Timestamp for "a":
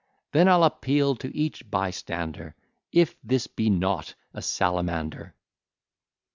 4.33-4.41